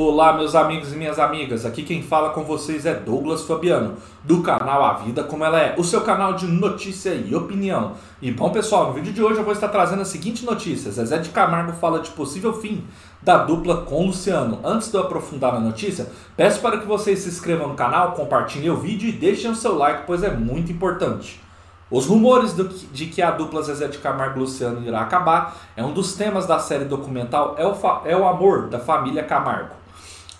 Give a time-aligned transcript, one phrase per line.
[0.00, 1.66] Olá, meus amigos e minhas amigas.
[1.66, 5.74] Aqui quem fala com vocês é Douglas Fabiano, do canal A Vida Como Ela É,
[5.76, 7.94] o seu canal de notícia e opinião.
[8.22, 11.18] E bom, pessoal, no vídeo de hoje eu vou estar trazendo a seguinte notícia: Zezé
[11.18, 12.84] de Camargo fala de possível fim
[13.20, 14.60] da dupla com Luciano.
[14.62, 16.06] Antes de eu aprofundar na notícia,
[16.36, 19.76] peço para que vocês se inscrevam no canal, compartilhem o vídeo e deixem o seu
[19.76, 21.40] like, pois é muito importante.
[21.90, 25.92] Os rumores de que a dupla Zezé de Camargo e Luciano irá acabar é um
[25.92, 27.74] dos temas da série documental É o,
[28.04, 29.87] é o Amor da Família Camargo.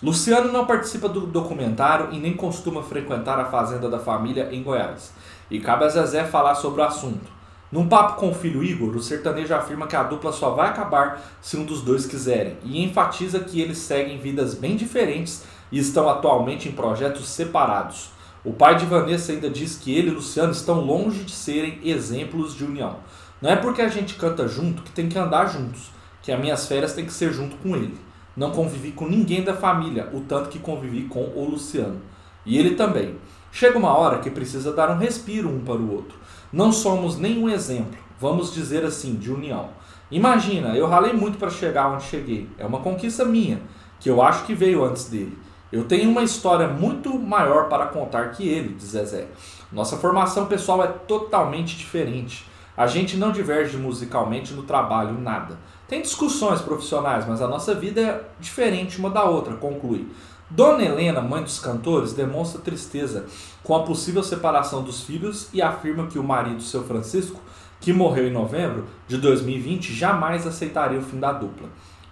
[0.01, 5.11] Luciano não participa do documentário e nem costuma frequentar a fazenda da família em Goiás.
[5.51, 7.29] E cabe a Zezé falar sobre o assunto.
[7.69, 11.21] Num papo com o filho Igor, o sertanejo afirma que a dupla só vai acabar
[11.41, 16.07] se um dos dois quiserem e enfatiza que eles seguem vidas bem diferentes e estão
[16.09, 18.11] atualmente em projetos separados.
[18.41, 22.55] O pai de Vanessa ainda diz que ele e Luciano estão longe de serem exemplos
[22.55, 22.95] de união.
[23.41, 25.91] Não é porque a gente canta junto que tem que andar juntos,
[26.21, 28.08] que as minhas férias tem que ser junto com ele.
[28.39, 31.99] Não convivi com ninguém da família, o tanto que convivi com o Luciano.
[32.45, 33.17] E ele também.
[33.51, 36.17] Chega uma hora que precisa dar um respiro um para o outro.
[36.49, 39.71] Não somos nenhum exemplo, vamos dizer assim, de união.
[40.09, 42.47] Imagina, eu ralei muito para chegar onde cheguei.
[42.57, 43.61] É uma conquista minha,
[43.99, 45.37] que eu acho que veio antes dele.
[45.69, 49.27] Eu tenho uma história muito maior para contar que ele, diz Zezé.
[49.69, 52.48] Nossa formação pessoal é totalmente diferente.
[52.79, 55.59] A gente não diverge musicalmente no trabalho, nada.
[55.85, 60.07] Tem discussões profissionais, mas a nossa vida é diferente uma da outra, conclui.
[60.49, 63.25] Dona Helena, mãe dos cantores, demonstra tristeza
[63.65, 67.41] com a possível separação dos filhos e afirma que o marido, seu Francisco,
[67.81, 71.67] que morreu em novembro de 2020, jamais aceitaria o fim da dupla.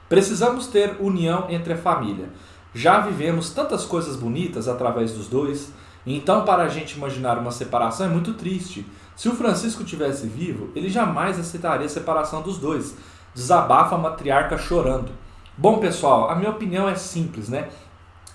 [0.10, 2.28] Precisamos ter união entre a família.
[2.74, 5.72] Já vivemos tantas coisas bonitas através dos dois,
[6.16, 8.86] então para a gente imaginar uma separação é muito triste.
[9.16, 12.96] Se o Francisco tivesse vivo, ele jamais aceitaria a separação dos dois.
[13.34, 15.12] Desabafa a matriarca chorando.
[15.58, 17.70] Bom, pessoal, a minha opinião é simples, né?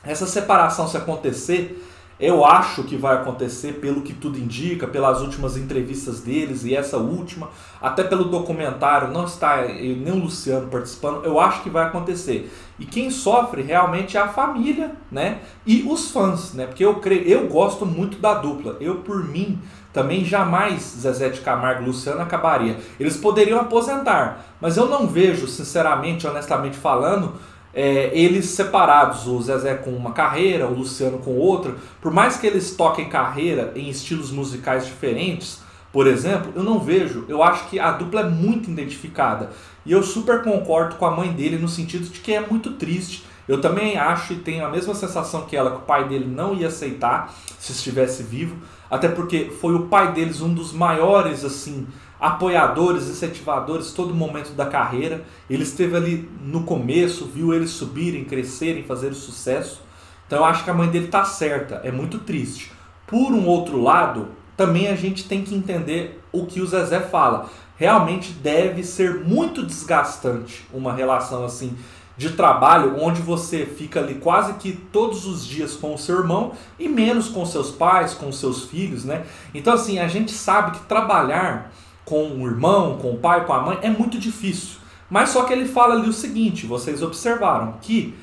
[0.02, 1.80] Essa separação, se acontecer,
[2.18, 6.96] eu acho que vai acontecer pelo que tudo indica, pelas últimas entrevistas deles e essa
[6.96, 7.48] última,
[7.80, 12.52] até pelo documentário, não está nem o Luciano participando, eu acho que vai acontecer.
[12.78, 15.40] E quem sofre realmente é a família, né?
[15.66, 16.66] E os fãs, né?
[16.66, 18.76] Porque eu creio, eu gosto muito da dupla.
[18.80, 19.60] Eu por mim
[19.92, 22.78] também jamais Zezé de Camargo e Luciano acabaria.
[22.98, 27.34] Eles poderiam aposentar, mas eu não vejo, sinceramente, honestamente falando,
[27.74, 32.46] é, eles separados, o Zezé com uma carreira, o Luciano com outra, por mais que
[32.46, 35.60] eles toquem carreira em estilos musicais diferentes,
[35.92, 39.50] por exemplo, eu não vejo, eu acho que a dupla é muito identificada.
[39.84, 43.24] E eu super concordo com a mãe dele no sentido de que é muito triste.
[43.46, 46.54] Eu também acho e tenho a mesma sensação que ela, que o pai dele não
[46.54, 48.56] ia aceitar se estivesse vivo,
[48.90, 51.86] até porque foi o pai deles um dos maiores, assim,
[52.22, 55.24] apoiadores, incentivadores todo momento da carreira.
[55.50, 59.82] Ele esteve ali no começo, viu eles subirem, crescerem, fazerem sucesso.
[60.24, 62.70] Então eu acho que a mãe dele tá certa, é muito triste.
[63.08, 67.50] Por um outro lado, também a gente tem que entender o que o Zezé fala.
[67.76, 71.76] Realmente deve ser muito desgastante uma relação assim
[72.16, 76.52] de trabalho onde você fica ali quase que todos os dias com o seu irmão
[76.78, 79.24] e menos com seus pais, com seus filhos, né?
[79.52, 81.72] Então assim, a gente sabe que trabalhar
[82.12, 84.76] com o irmão, com o pai, com a mãe, é muito difícil.
[85.08, 88.14] Mas só que ele fala ali o seguinte: vocês observaram que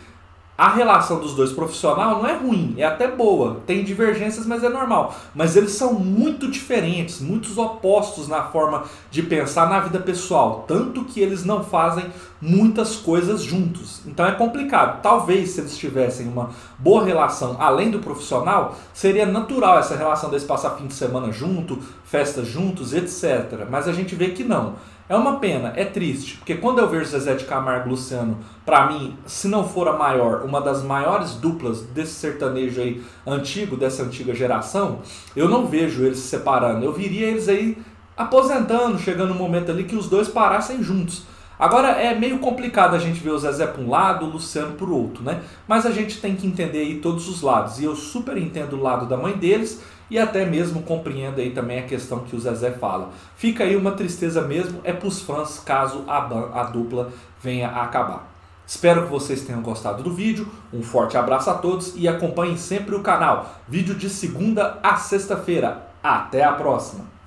[0.59, 3.61] a relação dos dois profissional não é ruim, é até boa.
[3.65, 5.15] Tem divergências, mas é normal.
[5.33, 10.65] Mas eles são muito diferentes, muitos opostos na forma de pensar na vida pessoal.
[10.67, 12.07] Tanto que eles não fazem
[12.41, 14.01] muitas coisas juntos.
[14.05, 15.01] Então é complicado.
[15.01, 20.43] Talvez se eles tivessem uma boa relação além do profissional, seria natural essa relação deles
[20.43, 23.65] passar fim de semana junto, festas juntos, etc.
[23.69, 24.75] Mas a gente vê que não.
[25.09, 29.17] É uma pena, é triste, porque quando eu vejo Zezé de Camargo Luciano, para mim,
[29.25, 34.35] se não for a maior, uma das maiores duplas desse sertanejo aí antigo, dessa antiga
[34.35, 34.99] geração,
[35.35, 36.85] eu não vejo eles se separando.
[36.85, 37.75] Eu viria eles aí
[38.15, 41.23] aposentando, chegando um momento ali que os dois parassem juntos.
[41.59, 44.87] Agora é meio complicado a gente ver o Zezé para um lado, o Luciano para
[44.87, 45.41] o outro, né?
[45.67, 47.79] Mas a gente tem que entender aí todos os lados.
[47.79, 51.79] E eu super entendo o lado da mãe deles e até mesmo compreendo aí também
[51.79, 53.09] a questão que o Zezé fala.
[53.35, 57.11] Fica aí uma tristeza mesmo, é para os fãs caso a, a dupla
[57.41, 58.31] venha a acabar.
[58.65, 60.47] Espero que vocês tenham gostado do vídeo.
[60.71, 63.55] Um forte abraço a todos e acompanhem sempre o canal.
[63.67, 65.87] Vídeo de segunda a sexta-feira.
[66.01, 67.18] Até a próxima!